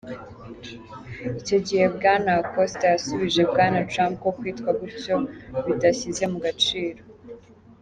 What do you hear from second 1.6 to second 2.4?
gihe, Bwana